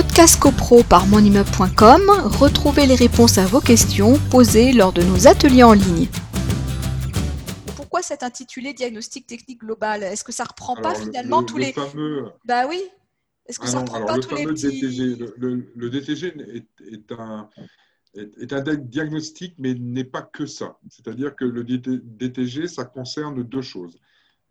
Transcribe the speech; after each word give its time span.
podcast 0.00 0.38
copro 0.38 0.84
par 0.84 1.08
monimmeuble.com, 1.08 2.02
retrouvez 2.38 2.86
les 2.86 2.94
réponses 2.94 3.36
à 3.36 3.46
vos 3.46 3.60
questions 3.60 4.16
posées 4.30 4.72
lors 4.72 4.92
de 4.92 5.02
nos 5.02 5.26
ateliers 5.26 5.64
en 5.64 5.72
ligne. 5.72 6.06
Pourquoi 7.74 8.02
cet 8.02 8.22
intitulé 8.22 8.74
diagnostic 8.74 9.26
technique 9.26 9.58
global? 9.58 10.04
Est-ce 10.04 10.22
que 10.22 10.30
ça 10.30 10.44
reprend 10.44 10.76
pas 10.76 10.94
finalement 10.94 11.42
tous 11.42 11.56
les 11.56 11.72
fameux... 11.72 12.26
Bah 12.44 12.68
oui. 12.68 12.80
Est-ce 13.46 13.58
que 13.58 13.64
Ah 13.64 13.70
ça 13.70 13.78
non, 13.78 13.80
reprend 13.86 13.96
alors 13.96 14.08
pas 14.08 14.16
le 14.18 14.22
tous 14.22 14.36
les 14.36 14.46
petits 14.46 14.80
DTG, 14.80 15.16
le, 15.16 15.34
le- 15.36 15.72
le 15.74 15.90
DTG 15.90 16.26
est, 16.54 16.92
est 16.92 17.12
un, 17.18 17.48
est, 18.14 18.38
est 18.40 18.52
un 18.52 18.62
diagnostic, 18.76 19.56
mais 19.58 19.74
n'est 19.74 20.04
pas 20.04 20.22
que 20.22 20.46
ça. 20.46 20.78
C'est-à-dire 20.90 21.34
que 21.34 21.44
le 21.44 21.64
DT 21.64 21.98
DTG, 22.04 22.68
ça 22.68 22.84
concerne 22.84 23.42
deux 23.42 23.62
choses. 23.62 23.98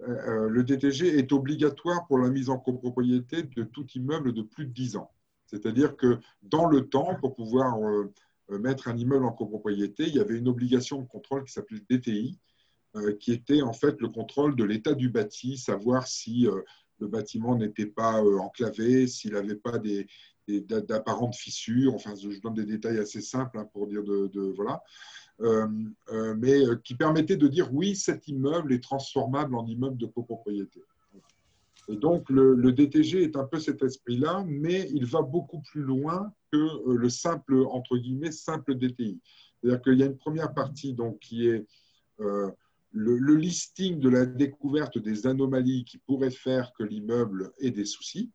Euh, 0.01 0.09
euh, 0.09 0.49
le 0.49 0.65
DTG 0.65 1.17
est 1.17 1.31
obligatoire 1.31 2.05
pour 2.07 2.17
la 2.17 2.27
mise 2.27 2.49
en 2.49 2.57
copropriété 2.57 3.43
de 3.43 3.63
tout 3.63 3.87
immeuble 3.95 4.33
de 4.33 4.41
plus 4.41 4.65
de 4.65 4.73
10 4.73 4.97
ans. 4.97 5.09
C'est-à-dire 5.47 5.95
que 5.95 6.19
dans 6.43 6.67
le 6.67 6.87
temps, 6.87 7.15
pour 7.19 7.35
pouvoir 7.35 7.81
euh, 7.81 8.13
euh, 8.51 8.59
mettre 8.59 8.87
un 8.87 8.97
immeuble 8.97 9.25
en 9.25 9.31
copropriété, 9.31 10.03
il 10.07 10.15
y 10.15 10.19
avait 10.19 10.37
une 10.37 10.47
obligation 10.47 11.01
de 11.01 11.07
contrôle 11.07 11.45
qui 11.45 11.53
s'appelait 11.53 11.81
DTI, 11.89 12.37
euh, 12.95 13.15
qui 13.15 13.31
était 13.31 13.61
en 13.61 13.73
fait 13.73 13.99
le 14.01 14.09
contrôle 14.09 14.55
de 14.55 14.63
l'état 14.63 14.93
du 14.93 15.09
bâti, 15.09 15.57
savoir 15.57 16.07
si 16.07 16.47
le 16.99 17.07
bâtiment 17.07 17.55
n'était 17.55 17.85
pas 17.85 18.21
enclavé, 18.21 19.07
s'il 19.07 19.33
n'avait 19.33 19.55
pas 19.55 19.79
d'apparentes 20.47 21.35
fissures. 21.35 21.93
Enfin, 21.93 22.13
je 22.15 22.39
donne 22.41 22.55
des 22.55 22.65
détails 22.65 22.99
assez 22.99 23.21
simples 23.21 23.57
hein, 23.59 23.69
pour 23.71 23.87
dire 23.87 24.03
de, 24.03 24.53
voilà. 24.55 24.81
Mais 26.35 26.63
qui 26.83 26.95
permettait 26.95 27.37
de 27.37 27.47
dire 27.47 27.73
oui, 27.73 27.95
cet 27.95 28.27
immeuble 28.27 28.73
est 28.73 28.83
transformable 28.83 29.55
en 29.55 29.65
immeuble 29.65 29.97
de 29.97 30.07
copropriété. 30.07 30.81
Et 31.89 31.95
donc, 31.95 32.29
le, 32.29 32.71
DTG 32.71 33.23
est 33.23 33.35
un 33.37 33.45
peu 33.45 33.59
cet 33.59 33.81
esprit-là, 33.81 34.43
mais 34.45 34.89
il 34.93 35.05
va 35.05 35.21
beaucoup 35.21 35.61
plus 35.61 35.81
loin 35.81 36.33
que 36.51 36.57
euh, 36.57 36.97
le 36.97 37.09
simple, 37.09 37.55
entre 37.69 37.97
guillemets, 37.97 38.31
simple 38.31 38.75
DTI. 38.75 39.19
C'est-à-dire 39.61 39.81
qu'il 39.81 39.97
y 39.97 40.03
a 40.03 40.07
une 40.07 40.17
première 40.17 40.53
partie 40.53 40.93
donc, 40.93 41.19
qui 41.19 41.47
est 41.47 41.65
euh, 42.19 42.51
le, 42.91 43.35
listing 43.35 43.99
de 43.99 44.09
la 44.09 44.25
découverte 44.25 44.97
des 44.97 45.27
anomalies 45.27 45.85
qui 45.85 45.97
pourraient 45.97 46.29
faire 46.29 46.73
que 46.77 46.83
l'immeuble 46.83 47.51
ait 47.59 47.71
des 47.71 47.85
soucis. 47.85 48.31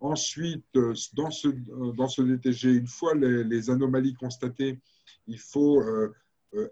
Ensuite, 0.00 0.66
euh, 0.76 0.92
dans 1.14 1.30
ce, 1.30 1.48
dans 1.96 2.08
ce 2.08 2.20
DTG, 2.20 2.74
une 2.74 2.86
fois 2.86 3.14
les, 3.14 3.70
anomalies 3.70 4.14
constatées, 4.14 4.78
il 5.26 5.38
faut 5.38 5.82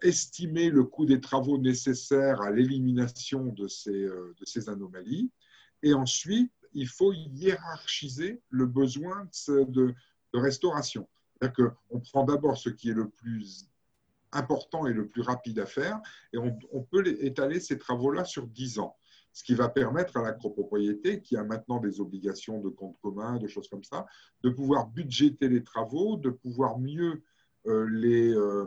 estimer 0.03 0.71
le 0.71 0.85
coût 0.85 1.05
des 1.05 1.21
travaux 1.21 1.59
nécessaires 1.59 2.41
à 2.41 2.51
l'élimination 2.51 3.47
de 3.47 3.67
ces, 3.67 3.93
de 3.93 4.45
ces 4.45 4.69
anomalies. 4.71 5.31
Et 5.87 5.95
ensuite, 5.95 6.51
il 6.73 6.89
faut 6.89 7.13
hiérarchiser 7.13 8.43
le 8.51 8.67
besoin 8.67 9.29
de, 9.49 9.95
restauration. 10.35 11.09
C'est-à-dire 11.41 11.75
qu'on 11.89 12.01
prend 12.01 12.25
d'abord 12.25 12.59
ce 12.59 12.71
qui 12.71 12.91
est 12.91 12.95
le 12.95 13.09
plus 13.09 13.69
important 14.33 14.89
et 14.89 14.93
le 14.93 15.07
plus 15.07 15.23
rapide 15.23 15.61
à 15.61 15.65
faire, 15.65 16.01
et 16.33 16.39
on, 16.39 16.83
peut 16.83 17.07
étaler 17.23 17.61
ces 17.61 17.79
travaux-là 17.79 18.25
sur 18.25 18.49
10 18.49 18.81
ans. 18.81 18.97
Ce 19.33 19.45
qui 19.45 19.55
va 19.55 19.69
permettre 19.69 20.17
à 20.17 20.23
la 20.23 20.33
copropriété, 20.33 21.21
qui 21.23 21.37
a 21.37 21.45
maintenant 21.45 21.79
des 21.79 22.01
obligations 22.01 22.61
de 22.61 22.69
compte 22.69 22.99
commun, 23.01 23.39
de 23.39 23.47
choses 23.47 23.69
comme 23.69 23.85
ça, 23.85 24.07
de 24.43 24.51
pouvoir 24.51 24.89
budgéter 24.89 25.49
les 25.49 25.63
travaux, 25.63 26.17
de 26.17 26.31
pouvoir 26.31 26.81
mieux 26.81 27.23
euh, 27.69 27.89
les, 27.89 28.35
euh, 28.35 28.67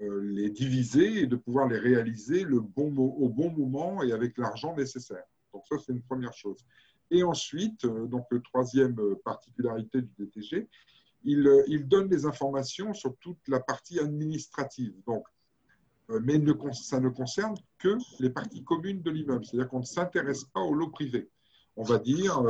euh, 0.00 0.20
les 0.20 0.50
diviser 0.50 1.20
et 1.20 1.26
de 1.28 1.36
pouvoir 1.36 1.68
les 1.68 1.78
réaliser 1.78 2.44
au 2.44 2.60
bon 2.60 3.50
moment 3.52 4.02
et 4.02 4.10
avec 4.10 4.36
l'argent 4.36 4.74
nécessaire. 4.74 5.26
Donc 5.56 5.64
ça, 5.66 5.76
c'est 5.78 5.92
une 5.92 6.02
première 6.02 6.34
chose. 6.34 6.62
Et 7.10 7.22
ensuite, 7.22 7.84
euh, 7.86 8.06
donc 8.06 8.26
troisième 8.44 8.98
euh, 9.00 9.14
particularité 9.24 10.02
du 10.02 10.10
DTG, 10.18 10.68
il, 11.24 11.46
euh, 11.46 11.64
il 11.66 11.88
donne 11.88 12.08
des 12.08 12.26
informations 12.26 12.92
sur 12.92 13.16
toute 13.18 13.38
la 13.48 13.60
partie 13.60 13.98
administrative. 13.98 14.92
Donc, 15.06 15.24
mais 16.22 16.40
ça 16.72 17.00
ne 17.00 17.08
concerne 17.08 17.56
que 17.78 17.96
les 18.20 18.30
parties 18.30 18.62
communes 18.62 19.02
de 19.02 19.10
l'immeuble. 19.10 19.44
C'est-à-dire 19.44 19.68
qu'on 19.68 19.80
ne 19.80 19.84
s'intéresse 19.84 20.44
pas 20.44 20.60
au 20.60 20.72
lot 20.72 20.90
privé. 20.90 21.28
On 21.74 21.82
va 21.82 21.98
dire, 21.98 22.40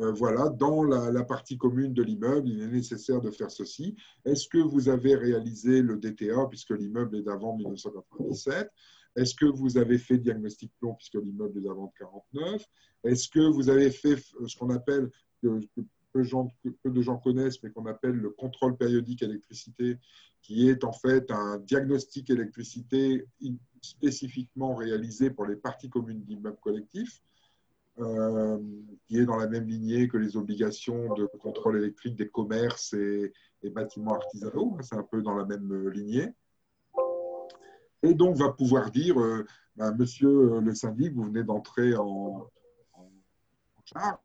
euh, 0.00 0.12
voilà, 0.12 0.48
dans 0.48 0.84
la, 0.84 1.24
partie 1.24 1.58
commune 1.58 1.92
de 1.92 2.02
l'immeuble, 2.02 2.48
il 2.48 2.60
est 2.62 2.68
nécessaire 2.68 3.20
de 3.20 3.30
faire 3.30 3.50
ceci. 3.50 3.96
Est-ce 4.24 4.48
que 4.48 4.58
vous 4.58 4.88
avez 4.88 5.14
réalisé 5.16 5.82
le 5.82 5.96
DTA 5.96 6.46
puisque 6.48 6.70
l'immeuble 6.70 7.16
est 7.16 7.22
d'avant 7.22 7.56
1997 7.56 8.70
Est-ce 9.16 9.34
que 9.34 9.46
vous 9.46 9.76
avez 9.76 9.98
fait 9.98 10.18
diagnostic 10.18 10.72
plomb 10.78 10.94
puisque 10.94 11.14
l'immeuble 11.14 11.58
est 11.58 11.62
d'avant 11.62 11.92
49 11.98 12.64
Est-ce 13.04 13.28
que 13.28 13.40
vous 13.40 13.68
avez 13.68 13.90
fait 13.90 14.14
euh, 14.40 14.46
ce 14.46 14.56
qu'on 14.56 14.70
appelle, 14.70 15.10
que, 15.42 15.60
peu, 15.74 15.84
de 16.14 16.22
gens- 16.22 16.52
que 16.62 16.68
peu 16.82 16.90
de 16.90 17.02
gens 17.02 17.16
connaissent, 17.18 17.60
mais 17.62 17.70
qu'on 17.70 17.86
appelle 17.86 18.14
le 18.14 18.30
contrôle 18.30 18.76
périodique 18.76 19.22
électricité, 19.22 19.98
qui 20.42 20.68
est 20.68 20.84
en 20.84 20.92
fait 20.92 21.30
un 21.30 21.58
diagnostic 21.58 22.30
électricité 22.30 23.26
spécifiquement 23.82 24.74
réalisé 24.74 25.30
pour 25.30 25.46
les 25.46 25.56
parties 25.56 25.90
communes 25.90 26.22
d'immeubles 26.22 26.58
collectifs, 26.62 27.20
euh, 28.00 28.58
qui 29.06 29.18
est 29.18 29.24
dans 29.24 29.36
la 29.36 29.48
même 29.48 29.66
lignée 29.66 30.06
que 30.06 30.18
les 30.18 30.36
obligations 30.36 31.14
de 31.14 31.26
contrôle 31.40 31.78
électrique 31.78 32.14
des 32.14 32.28
commerces 32.28 32.92
et, 32.92 33.32
et 33.62 33.70
bâtiments 33.70 34.14
artisanaux. 34.14 34.76
C'est 34.82 34.96
un 34.96 35.02
peu 35.02 35.22
dans 35.22 35.34
la 35.34 35.44
même 35.44 35.72
euh, 35.72 35.90
lignée. 35.90 36.28
Et 38.02 38.14
donc, 38.14 38.36
va 38.36 38.50
pouvoir 38.52 38.90
dire, 38.90 39.18
euh, 39.18 39.44
ben, 39.74 39.92
monsieur 39.96 40.60
le 40.60 40.74
syndic, 40.74 41.14
vous 41.14 41.24
venez 41.24 41.42
d'entrer 41.42 41.96
en, 41.96 42.48
charge. 43.84 44.18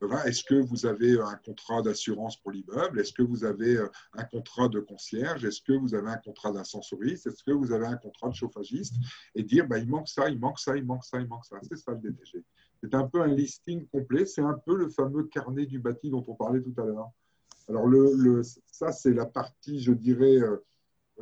voilà, 0.00 0.26
Est-ce 0.26 0.44
que 0.44 0.56
vous 0.56 0.84
avez 0.84 1.18
un 1.18 1.36
contrat 1.36 1.80
d'assurance 1.80 2.36
pour 2.36 2.50
l'immeuble? 2.50 3.00
Est-ce 3.00 3.12
que 3.12 3.22
vous 3.22 3.44
avez 3.44 3.78
un 4.12 4.24
contrat 4.24 4.68
de 4.68 4.80
concierge? 4.80 5.44
Est-ce 5.44 5.62
que 5.62 5.72
vous 5.72 5.94
avez 5.94 6.08
un 6.08 6.18
contrat 6.18 6.52
d'ascensoriste? 6.52 7.28
Est-ce 7.28 7.42
que 7.44 7.52
vous 7.52 7.72
avez 7.72 7.86
un 7.86 7.96
contrat 7.96 8.28
de 8.28 8.34
chauffagiste? 8.34 8.96
Et 9.34 9.44
dire, 9.44 9.66
bah, 9.66 9.78
il 9.78 9.88
manque 9.88 10.08
ça, 10.08 10.28
il 10.28 10.38
manque 10.38 10.58
ça, 10.58 10.76
il 10.76 10.84
manque 10.84 11.04
ça, 11.04 11.18
il 11.20 11.28
manque 11.28 11.46
ça. 11.46 11.56
C'est 11.62 11.76
ça 11.76 11.92
le 11.92 11.98
DTG. 11.98 12.44
C'est 12.82 12.94
un 12.94 13.06
peu 13.06 13.22
un 13.22 13.28
listing 13.28 13.86
complet. 13.86 14.26
C'est 14.26 14.42
un 14.42 14.54
peu 14.54 14.76
le 14.76 14.88
fameux 14.88 15.24
carnet 15.24 15.66
du 15.66 15.78
bâti 15.78 16.10
dont 16.10 16.24
on 16.26 16.34
parlait 16.34 16.60
tout 16.60 16.74
à 16.80 16.84
l'heure. 16.84 17.10
Alors, 17.68 17.88
ça, 18.70 18.92
c'est 18.92 19.12
la 19.12 19.26
partie, 19.26 19.80
je 19.80 19.92
dirais, 19.92 20.36
euh, 20.36 20.58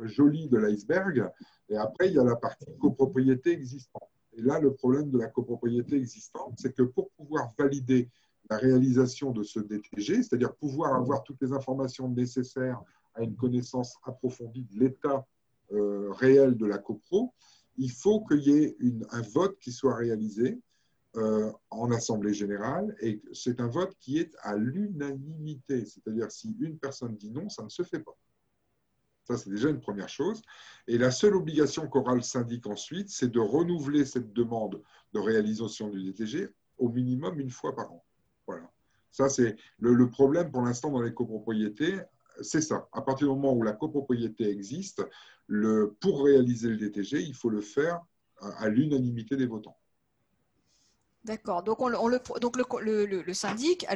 jolie 0.01 0.47
de 0.47 0.57
l'iceberg. 0.57 1.29
Et 1.69 1.77
après, 1.77 2.09
il 2.09 2.13
y 2.13 2.19
a 2.19 2.23
la 2.23 2.35
partie 2.35 2.65
copropriété 2.79 3.51
existante. 3.51 4.09
Et 4.37 4.41
là, 4.41 4.59
le 4.59 4.73
problème 4.73 5.09
de 5.09 5.17
la 5.17 5.27
copropriété 5.27 5.95
existante, 5.95 6.53
c'est 6.57 6.75
que 6.75 6.83
pour 6.83 7.09
pouvoir 7.11 7.49
valider 7.57 8.09
la 8.49 8.57
réalisation 8.57 9.31
de 9.31 9.43
ce 9.43 9.59
DTG, 9.59 10.21
c'est-à-dire 10.21 10.53
pouvoir 10.55 10.93
avoir 10.93 11.23
toutes 11.23 11.41
les 11.41 11.51
informations 11.51 12.09
nécessaires 12.09 12.81
à 13.15 13.23
une 13.23 13.35
connaissance 13.35 13.95
approfondie 14.03 14.67
de 14.71 14.79
l'état 14.79 15.25
euh, 15.71 16.11
réel 16.11 16.55
de 16.57 16.65
la 16.65 16.77
copro, 16.77 17.33
il 17.77 17.91
faut 17.91 18.23
qu'il 18.25 18.41
y 18.41 18.51
ait 18.51 18.77
un 19.11 19.21
vote 19.21 19.57
qui 19.59 19.71
soit 19.71 19.95
réalisé 19.95 20.59
euh, 21.17 21.51
en 21.69 21.91
Assemblée 21.91 22.33
générale 22.33 22.95
et 22.99 23.21
c'est 23.31 23.61
un 23.61 23.67
vote 23.67 23.95
qui 23.99 24.19
est 24.19 24.35
à 24.41 24.55
l'unanimité, 24.55 25.85
c'est-à-dire 25.85 26.29
si 26.31 26.55
une 26.59 26.77
personne 26.77 27.15
dit 27.15 27.31
non, 27.31 27.47
ça 27.47 27.63
ne 27.63 27.69
se 27.69 27.83
fait 27.83 27.99
pas. 27.99 28.17
Ça, 29.23 29.37
c'est 29.37 29.49
déjà 29.49 29.69
une 29.69 29.79
première 29.79 30.09
chose. 30.09 30.41
Et 30.87 30.97
la 30.97 31.11
seule 31.11 31.35
obligation 31.35 31.87
qu'aura 31.87 32.15
le 32.15 32.21
syndic 32.21 32.67
ensuite, 32.67 33.09
c'est 33.09 33.31
de 33.31 33.39
renouveler 33.39 34.05
cette 34.05 34.33
demande 34.33 34.81
de 35.13 35.19
réalisation 35.19 35.89
du 35.89 36.03
DTG 36.03 36.49
au 36.77 36.89
minimum 36.89 37.39
une 37.39 37.49
fois 37.49 37.75
par 37.75 37.91
an. 37.91 38.05
Voilà. 38.45 38.69
Ça, 39.11 39.29
c'est 39.29 39.55
le, 39.79 40.09
problème 40.09 40.51
pour 40.51 40.61
l'instant 40.61 40.91
dans 40.91 41.01
les 41.01 41.13
copropriétés. 41.13 41.97
C'est 42.41 42.61
ça. 42.61 42.87
À 42.91 43.01
partir 43.01 43.27
du 43.27 43.33
moment 43.33 43.53
où 43.53 43.63
la 43.63 43.71
copropriété 43.71 44.49
existe, 44.49 45.01
pour 46.01 46.25
réaliser 46.25 46.69
le 46.69 46.77
DTG, 46.77 47.21
il 47.21 47.33
faut 47.33 47.49
le 47.49 47.61
faire 47.61 48.01
à 48.41 48.67
l'unanimité 48.67 49.37
des 49.37 49.45
votants. 49.45 49.77
D'accord. 51.25 51.63
Donc, 51.63 51.81
on, 51.81 51.87
le- 51.87 51.97
on 51.99 52.07
le, 52.07 52.19
donc 52.39 52.55
le, 52.55 53.05
le- 53.05 53.33
syndic 53.33 53.83
a, 53.89 53.95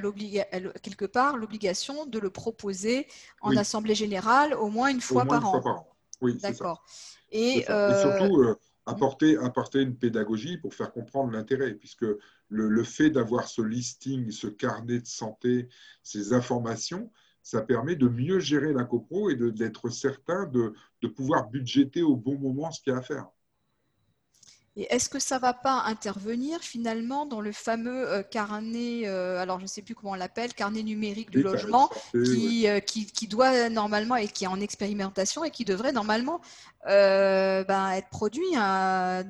quelque 0.82 1.06
part 1.06 1.38
l'obligation 1.38 2.06
de 2.08 2.18
le 2.18 2.32
proposer 2.32 3.08
en 3.42 3.50
Oui. 3.50 3.56
assemblée 3.56 3.94
générale 3.94 4.56
au 4.56 4.70
moins 4.70 4.90
une 4.90 5.00
fois, 5.02 5.22
Au 5.22 5.26
moins 5.26 5.36
par, 5.36 5.42
une 5.42 5.46
an. 5.46 5.52
fois 5.52 5.62
par 5.62 5.76
an. 5.78 5.96
Oui. 6.22 6.40
D'accord. 6.42 6.84
Et, 7.32 7.66
ça. 7.66 7.72
euh, 7.72 7.90
Et 7.90 7.94
surtout, 7.94 8.38
euh, 8.42 8.56
apporter, 8.86 9.38
apporter 9.38 9.82
une 9.82 9.96
pédagogie 9.96 10.58
pour 10.58 10.74
faire 10.74 10.92
comprendre 10.92 11.32
l'intérêt, 11.32 11.74
puisque 11.76 12.04
le, 12.04 12.70
le 12.70 12.84
fait 12.84 13.10
d'avoir 13.12 13.48
ce 13.48 13.62
listing, 13.62 14.32
ce 14.32 14.48
carnet 14.48 15.00
de 15.00 15.08
santé, 15.08 15.70
ces 16.04 16.34
informations, 16.34 17.12
ça 17.44 17.62
permet 17.62 17.96
de 17.96 18.08
mieux 18.08 18.40
gérer 18.40 18.74
la 18.74 18.84
copro 18.86 19.30
et 19.30 19.36
d'être 19.36 19.90
certain 19.90 20.46
de, 20.48 20.74
de 21.02 21.08
pouvoir 21.08 21.50
budgéter 21.50 22.02
au 22.02 22.16
bon 22.16 22.38
moment 22.40 22.72
ce 22.72 22.82
qu'il 22.82 22.94
y 22.94 22.96
a 22.96 23.00
à 23.00 23.02
faire. 23.04 23.28
Et 24.76 24.88
est-ce 24.94 25.10
que 25.10 25.20
ça 25.20 25.36
ne 25.36 25.42
va 25.42 25.54
pas 25.54 25.84
intervenir 25.86 26.60
finalement 26.62 27.26
dans 27.26 27.42
le 27.42 27.52
fameux 27.52 28.08
euh, 28.08 28.24
carnet, 28.24 29.08
euh, 29.08 29.38
alors 29.40 29.60
je 29.60 29.64
ne 29.64 29.68
sais 29.68 29.82
plus 29.82 29.96
comment 29.96 30.12
on 30.12 30.16
l'appelle, 30.16 30.54
carnet 30.54 30.84
numérique 30.84 31.32
du 31.32 31.42
logement, 31.42 31.90
qui, 32.14 32.68
euh, 32.68 32.80
qui, 32.80 33.06
qui, 33.06 33.28
doit 33.28 33.70
normalement 33.70 34.16
et 34.16 34.28
qui 34.28 34.44
est 34.44 34.48
en 34.48 34.60
expérimentation 34.60 35.44
et 35.44 35.52
qui 35.52 35.66
devrait 35.66 35.92
normalement 35.92 36.42
ben, 36.86 37.92
être 37.92 38.10
produit 38.10 38.42
ben, 38.54 39.26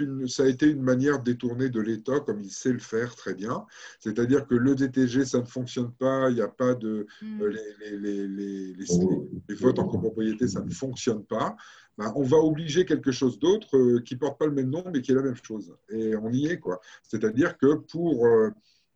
une, 0.00 0.28
Ça 0.28 0.44
a 0.44 0.46
été 0.46 0.66
une 0.66 0.82
manière 0.82 1.20
détournée 1.20 1.68
de 1.68 1.80
l'État, 1.80 2.20
comme 2.20 2.40
il 2.40 2.50
sait 2.50 2.72
le 2.72 2.78
faire 2.78 3.14
très 3.14 3.34
bien. 3.34 3.66
C'est-à-dire 4.00 4.46
que 4.46 4.54
le 4.54 4.74
DTG, 4.74 5.24
ça 5.24 5.40
ne 5.40 5.46
fonctionne 5.46 5.92
pas, 5.92 6.30
il 6.30 6.36
n'y 6.36 6.42
a 6.42 6.48
pas 6.48 6.74
de... 6.74 7.06
Hmm. 7.20 7.42
les, 7.44 7.98
les, 7.98 8.28
les, 8.28 8.74
les, 8.74 9.54
votes 9.54 9.78
en 9.78 9.86
copropriété, 9.86 10.48
ça 10.48 10.60
ne 10.60 10.70
fonctionne 10.70 11.24
pas. 11.24 11.56
Ben, 11.96 12.12
on 12.16 12.22
va 12.22 12.38
obliger 12.38 12.84
quelque 12.84 13.12
chose 13.12 13.38
d'autre 13.38 13.76
euh, 13.76 14.00
qui 14.00 14.14
ne 14.14 14.18
porte 14.18 14.38
pas 14.38 14.46
le 14.46 14.52
même 14.52 14.70
nom, 14.70 14.84
mais 14.92 15.00
qui 15.00 15.12
est 15.12 15.14
la 15.14 15.22
même 15.22 15.36
chose. 15.36 15.76
Et 15.90 16.16
on 16.16 16.30
y 16.32 16.46
est, 16.46 16.58
quoi. 16.58 16.80
C'est-à-dire 17.04 17.56
que 17.56 17.74
pour, 17.74 18.26
euh, 18.26 18.50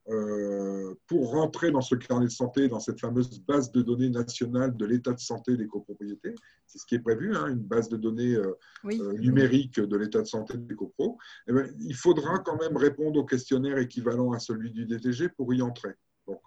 euh, 0.08 0.94
pour 1.06 1.30
rentrer 1.30 1.70
dans 1.70 1.80
ce 1.80 1.94
carnet 1.94 2.26
de 2.26 2.32
santé, 2.32 2.66
dans 2.66 2.80
cette 2.80 3.00
fameuse 3.00 3.40
base 3.40 3.70
de 3.70 3.82
données 3.82 4.10
nationale 4.10 4.76
de 4.76 4.84
l'état 4.84 5.12
de 5.12 5.20
santé 5.20 5.56
des 5.56 5.68
copropriétés, 5.68 6.34
c'est 6.66 6.78
ce 6.78 6.86
qui 6.86 6.96
est 6.96 7.00
prévu, 7.00 7.36
hein, 7.36 7.46
une 7.46 7.62
base 7.62 7.88
de 7.88 7.96
données 7.96 8.36
numérique 8.84 9.78
de 9.78 9.96
l'état 9.96 10.20
de 10.20 10.26
santé 10.26 10.58
des 10.58 10.74
copros, 10.74 11.18
eh 11.46 11.52
ben, 11.52 11.72
il 11.80 11.94
faudra 11.94 12.40
quand 12.40 12.58
même 12.58 12.76
répondre 12.76 13.20
au 13.20 13.24
questionnaire 13.24 13.78
équivalent 13.78 14.32
à 14.32 14.40
celui 14.40 14.72
du 14.72 14.86
DTG 14.86 15.28
pour 15.28 15.54
y 15.54 15.62
entrer. 15.62 15.94
Donc, 16.26 16.42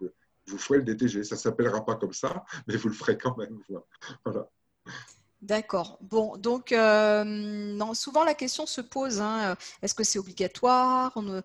vous 0.47 0.57
ferez 0.57 0.79
le 0.79 0.83
DTG. 0.83 1.23
Ça 1.23 1.35
ne 1.35 1.39
s'appellera 1.39 1.85
pas 1.85 1.95
comme 1.95 2.13
ça, 2.13 2.43
mais 2.67 2.75
vous 2.75 2.89
le 2.89 2.93
ferez 2.93 3.17
quand 3.17 3.37
même. 3.37 3.57
Voilà. 4.25 4.49
D'accord. 5.41 5.97
Bon, 6.01 6.37
donc 6.37 6.71
euh, 6.71 7.23
non, 7.23 7.95
souvent 7.95 8.23
la 8.23 8.35
question 8.35 8.67
se 8.67 8.79
pose 8.79 9.21
hein, 9.21 9.51
euh, 9.53 9.55
est-ce 9.81 9.95
que 9.95 10.03
c'est 10.03 10.19
obligatoire? 10.19 11.17
Euh, 11.17 11.41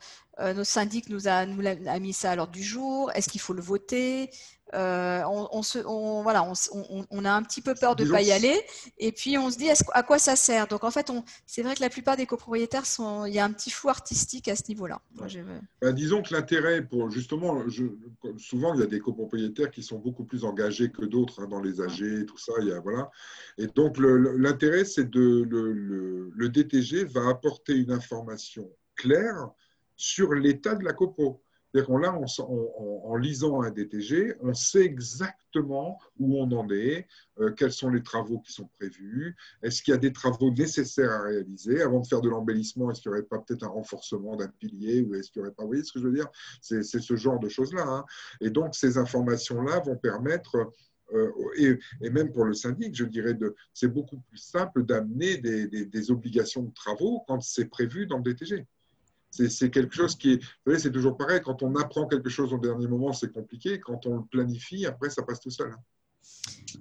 Notre 0.53 0.65
syndic 0.65 1.09
nous 1.09 1.29
a, 1.29 1.47
nous 1.47 1.67
a 1.67 1.99
mis 1.99 2.13
ça 2.13 2.33
à 2.33 2.37
l'ordre 2.37 2.53
du 2.53 2.63
jour. 2.63 3.11
Est-ce 3.15 3.29
qu'il 3.31 3.41
faut 3.41 3.55
le 3.55 3.63
voter? 3.63 4.31
Euh, 4.75 5.23
on, 5.27 5.63
se, 5.63 5.79
voilà, 5.79 6.51
on, 7.11 7.25
a 7.25 7.33
un 7.33 7.43
petit 7.43 7.61
peu 7.61 7.75
peur 7.75 7.95
de 7.95 8.05
ne 8.05 8.11
pas 8.11 8.23
y 8.23 8.33
aller. 8.33 8.61
Et 8.99 9.13
puis, 9.13 9.39
on 9.39 9.51
se 9.51 9.59
dit 9.59 9.69
à 9.93 10.03
quoi 10.03 10.19
ça 10.19 10.35
sert? 10.35 10.67
Donc, 10.67 10.83
en 10.83 10.91
fait, 10.91 11.11
c'est 11.47 11.63
vrai 11.63 11.75
que 11.75 11.81
la 11.81 11.89
plupart 11.89 12.17
des 12.17 12.27
copropriétaires, 12.27 12.87
sont, 12.87 13.27
il 13.27 13.35
y 13.35 13.39
a 13.39 13.45
un 13.45 13.53
petit 13.53 13.71
flou 13.71 13.89
artistique 13.89 14.49
à 14.49 14.57
ce 14.57 14.65
niveau-là. 14.69 15.01
Ben, 15.81 15.93
disons 15.93 16.23
que 16.23 16.35
l'intérêt 16.35 16.83
pour, 16.83 17.11
justement, 17.11 17.63
souvent, 18.39 18.75
il 18.75 18.81
y 18.81 18.83
a 18.83 18.87
des 18.87 19.01
copropriétaires 19.01 19.71
qui 19.71 19.83
sont 19.83 19.99
beaucoup 19.99 20.25
plus 20.25 20.45
engagés 20.45 20.91
que 20.91 21.05
d'autres 21.05 21.43
hein, 21.43 21.49
dans 21.49 21.61
les 21.61 21.81
AG, 21.81 22.27
tout 22.27 22.39
ça. 22.39 22.53
Il 22.61 22.69
y 22.69 22.73
a, 22.73 22.81
voilà. 22.81 23.11
Et 23.59 23.69
donc, 23.69 23.99
l'intérêt, 23.99 24.85
c'est 24.85 25.09
de. 25.09 25.47
Le, 25.49 26.33
le 26.35 26.49
DTG 26.49 27.05
va 27.05 27.29
apporter 27.29 27.75
une 27.75 27.93
information 27.93 28.71
claire 28.95 29.51
sur 29.97 30.35
l'état 30.35 30.75
de 30.75 30.85
la 30.85 30.93
copro. 30.93 31.43
C'est-à-dire 31.77 31.89
qu'on 31.89 31.99
là, 31.99 32.19
en, 33.05 33.17
lisant 33.17 33.61
un 33.61 33.71
DTG, 33.71 34.37
on 34.41 34.55
sait 34.55 34.81
exactement 34.83 36.01
où 36.19 36.39
on 36.39 36.51
en 36.53 36.71
est, 36.71 37.07
euh, 37.39 37.53
quels 37.53 37.73
sont 37.73 37.91
les 37.91 38.03
travaux 38.03 38.39
qui 38.39 38.51
sont 38.51 38.71
prévus, 38.79 39.37
est-ce 39.63 39.83
qu'il 39.83 39.93
y 39.93 39.95
a 39.95 39.99
des 39.99 40.13
travaux 40.13 40.51
nécessaires 40.53 41.11
à 41.13 41.23
réaliser 41.25 41.83
avant 41.83 42.01
de 42.01 42.07
faire 42.07 42.23
de 42.23 42.31
l'embellissement, 42.31 42.91
est-ce 42.91 43.03
qu'il 43.03 43.11
n'y 43.11 43.19
aurait 43.19 43.27
pas 43.27 43.41
peut-être 43.41 43.63
un 43.63 43.69
renforcement 43.69 44.37
d'un 44.37 44.49
pilier 44.49 45.03
ou 45.03 45.17
est-ce 45.17 45.31
qu'il 45.31 45.43
n'y 45.43 45.49
aurait 45.49 45.55
pas, 45.55 45.65
vous 45.65 45.69
voyez 45.69 45.85
ce 45.85 45.93
que 45.93 46.01
je 46.01 46.07
veux 46.07 46.15
dire? 46.15 46.31
C'est 46.63 46.83
ce 46.83 47.17
genre 47.17 47.39
de 47.39 47.51
choses-là. 47.51 47.85
Hein. 47.87 48.05
Et 48.41 48.49
donc, 48.49 48.75
ces 48.75 48.97
informations-là 48.97 49.81
vont 49.81 49.97
permettre 49.97 50.73
euh, 51.13 51.31
et, 52.01 52.11
même 52.11 52.33
pour 52.33 52.47
le 52.47 52.55
syndic, 52.55 52.95
je 52.95 53.05
dirais, 53.05 53.37
c'est 53.75 53.89
beaucoup 53.89 54.19
plus 54.21 54.39
simple 54.39 54.83
d'amener 54.83 55.37
des, 55.37 56.11
obligations 56.11 56.63
de 56.63 56.73
travaux 56.73 57.23
quand 57.29 57.43
c'est 57.43 57.67
prévu 57.67 58.07
dans 58.07 58.17
le 58.17 58.23
DTG. 58.23 58.67
C'est 59.49 59.71
quelque 59.71 59.95
chose 59.95 60.17
qui 60.17 60.35
est. 60.35 60.37
Vous 60.37 60.73
savez, 60.73 60.79
c'est 60.79 60.93
toujours 60.93 61.17
pareil. 61.17 61.41
Quand 61.45 61.63
on 61.63 61.75
apprend 61.77 62.07
quelque 62.07 62.29
chose 62.29 62.53
au 62.53 62.59
dernier 62.59 62.87
moment, 62.87 63.13
c'est 63.13 63.33
compliqué. 63.33 63.81
Quand 63.81 64.07
on 64.07 64.17
le 64.17 64.25
planifie, 64.25 64.87
après, 64.87 65.11
ça 65.11 65.23
passe 65.23 65.41
tout 65.41 65.51
seul. 65.51 65.75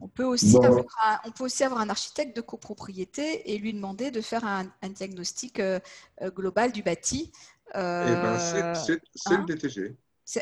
On 0.02 0.08
peut, 0.08 0.26
aussi 0.26 0.58
avoir 0.58 0.86
un, 1.04 1.20
on 1.26 1.32
peut 1.32 1.46
aussi 1.46 1.64
avoir 1.64 1.82
un 1.82 1.90
architecte 1.90 2.36
de 2.36 2.42
copropriété 2.42 3.54
et 3.54 3.58
lui 3.58 3.74
demander 3.74 4.12
de 4.12 4.22
faire 4.22 4.44
un, 4.44 4.66
diagnostic 4.90 5.60
euh, 5.60 5.80
euh, 6.22 6.32
global 6.32 6.72
du 6.72 6.84
bâti. 6.84 7.32
Euh, 7.76 8.06
eh 8.08 8.14
ben, 8.14 8.76
c'est 8.76 8.94
le 9.32 9.38
hein 9.38 9.46
DTG. 9.48 9.96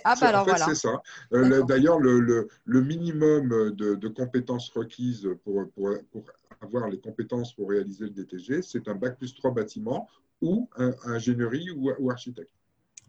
Ah 0.06 0.15
bah 0.19 0.30
alors 0.30 0.45
voilà. 0.45 0.65
C'est 0.65 0.75
ça. 0.75 1.01
D'ailleurs, 1.31 2.00
le, 2.00 2.19
le, 2.19 2.81
minimum 2.81 3.50
de, 3.75 3.95
de, 3.95 4.07
compétences 4.07 4.69
requises 4.69 5.27
pour, 5.44 5.69
pour, 5.71 5.89
pour, 6.12 6.24
avoir 6.63 6.89
les 6.89 7.00
compétences 7.00 7.54
pour 7.54 7.69
réaliser 7.69 8.06
le 8.06 8.12
DTG, 8.12 8.62
c'est 8.62 8.88
un 8.88 8.95
bac 8.95 9.18
plus 9.18 9.33
3 9.33 9.51
bâtiments 9.51 10.07
ou 10.42 10.69
ingénierie 11.06 11.71
ou, 11.71 11.92
ou 12.00 12.12
architecte. 12.12 12.51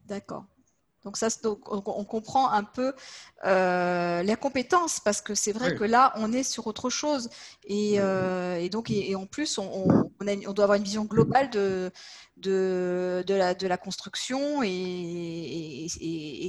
D'accord. 0.07 0.47
Donc 1.05 1.19
ça, 1.19 1.29
on 1.45 2.05
comprend 2.05 2.51
un 2.51 2.65
peu 2.65 2.95
euh, 3.45 4.23
la 4.23 4.37
compétence 4.37 5.01
parce 5.01 5.21
que 5.21 5.35
c'est 5.35 5.53
vrai 5.53 5.75
que 5.75 5.85
là, 5.85 6.15
on 6.17 6.33
est 6.33 6.43
sur 6.43 6.67
autre 6.67 6.89
chose 6.89 7.29
et, 7.65 7.97
euh, 7.99 8.67
donc 8.71 8.91
et, 8.91 9.15
en 9.15 9.27
plus, 9.27 9.59
on, 9.59 10.09
on, 10.21 10.53
doit 10.53 10.65
avoir 10.65 10.79
une 10.79 10.85
vision 10.85 11.05
globale 11.05 11.51
de 11.51 11.91
de, 12.37 13.23
de, 13.27 13.35
la, 13.35 13.55
de 13.55 13.69
la, 13.69 13.77
construction 13.77 14.63
et, 14.65 15.87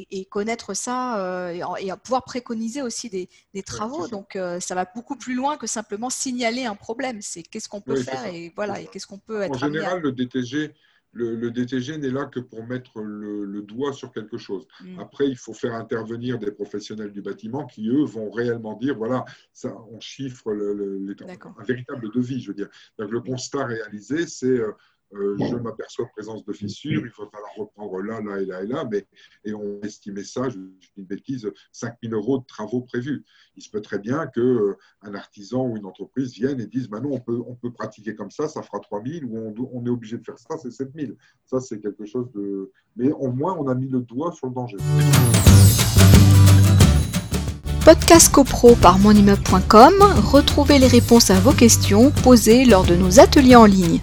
et 0.09 0.25
connaître 0.25 0.73
ça 0.73 1.19
euh, 1.19 1.75
et, 1.79 1.91
pouvoir 2.03 2.23
préconiser 2.23 2.81
aussi 2.81 3.09
des, 3.09 3.29
des 3.53 3.61
travaux. 3.61 4.07
donc 4.07 4.37
ça 4.61 4.73
va 4.73 4.85
beaucoup 4.95 5.15
plus 5.15 5.35
loin 5.35 5.57
que 5.57 5.67
simplement 5.67 6.09
signaler 6.09 6.65
un 6.65 6.75
problème. 6.75 7.21
C'est 7.21 7.43
qu'est-ce 7.43 7.67
qu'on 7.67 7.81
peut 7.81 8.01
faire 8.01 8.25
et 8.25 8.53
voilà 8.55 8.79
et 8.79 8.87
qu'est-ce 8.87 9.05
qu'on 9.05 9.19
peut 9.19 9.41
être. 9.41 9.55
En 9.55 9.57
général, 9.57 9.99
le 9.99 10.13
DTG 10.13 10.73
le, 11.15 11.49
DTG 11.49 11.97
n'est 11.97 12.11
là 12.11 12.25
que 12.25 12.39
pour 12.39 12.65
mettre 12.65 13.01
le, 13.01 13.61
doigt 13.61 13.93
sur 13.93 14.11
quelque 14.11 14.37
chose. 14.37 14.67
Mm. 14.81 14.99
Après, 14.99 15.27
il 15.27 15.37
faut 15.37 15.53
faire 15.53 15.73
intervenir 15.73 16.37
des 16.37 16.51
professionnels 16.51 17.11
du 17.11 17.21
bâtiment 17.21 17.65
qui, 17.65 17.87
eux, 17.87 18.03
vont 18.03 18.29
réellement 18.29 18.75
dire, 18.75 18.95
voilà, 18.95 19.25
ça, 19.53 19.75
on 19.91 19.99
chiffre 19.99 20.51
le, 20.51 21.15
un 21.57 21.63
véritable 21.63 22.11
devis, 22.11 22.41
je 22.41 22.49
veux 22.49 22.53
dire. 22.53 22.69
Donc, 22.99 23.11
le 23.11 23.21
constat 23.21 23.65
réalisé, 23.65 24.27
c'est... 24.27 24.47
Euh, 24.47 24.71
euh, 25.13 25.37
je 25.39 25.55
m'aperçois 25.55 26.07
présence 26.07 26.43
de 26.45 26.53
fissures, 26.53 27.01
il 27.05 27.09
va 27.09 27.29
falloir 27.31 27.53
reprendre 27.55 28.01
là, 28.01 28.21
là 28.21 28.41
et 28.41 28.45
là 28.45 28.63
et 28.63 28.67
là, 28.67 28.87
mais 28.89 29.05
et 29.43 29.53
on 29.53 29.79
estimait 29.81 30.23
ça, 30.23 30.49
je, 30.49 30.57
dis 30.57 30.89
une 30.97 31.05
bêtise, 31.05 31.49
5 31.71 31.95
000 32.03 32.15
euros 32.15 32.39
de 32.39 32.45
travaux 32.45 32.81
prévus. 32.81 33.23
Il 33.55 33.63
se 33.63 33.69
peut 33.69 33.81
très 33.81 33.99
bien 33.99 34.27
qu'un 34.27 34.41
euh, 34.41 34.75
artisan 35.13 35.67
ou 35.67 35.77
une 35.77 35.85
entreprise 35.85 36.33
vienne 36.33 36.59
et 36.59 36.67
dise, 36.67 36.89
bah 36.89 36.99
non, 36.99 37.11
on 37.13 37.19
peut, 37.19 37.41
on 37.47 37.55
peut 37.55 37.71
pratiquer 37.71 38.15
comme 38.15 38.31
ça, 38.31 38.47
ça 38.47 38.61
fera 38.61 38.79
3 38.79 39.03
000, 39.05 39.25
ou 39.25 39.37
on, 39.37 39.53
on 39.73 39.85
est 39.85 39.89
obligé 39.89 40.17
de 40.17 40.23
faire 40.23 40.39
ça, 40.39 40.57
c'est 40.57 40.71
7 40.71 40.89
000. 40.95 41.13
Ça, 41.45 41.59
c'est 41.59 41.79
quelque 41.79 42.05
chose 42.05 42.31
de... 42.33 42.71
Mais 42.95 43.11
au 43.11 43.31
moins, 43.31 43.55
on 43.57 43.67
a 43.67 43.75
mis 43.75 43.87
le 43.87 44.01
doigt 44.01 44.31
sur 44.31 44.47
le 44.47 44.53
danger. 44.53 44.77
Podcast 47.85 48.33
CoPro 48.33 48.75
par 48.75 48.97
monimmeuble.com, 48.97 49.93
retrouvez 50.31 50.79
les 50.79 50.87
réponses 50.87 51.29
à 51.29 51.39
vos 51.39 51.51
questions 51.51 52.09
posées 52.23 52.65
lors 52.65 52.83
de 52.83 52.95
nos 52.95 53.19
ateliers 53.19 53.55
en 53.55 53.65
ligne. 53.65 53.99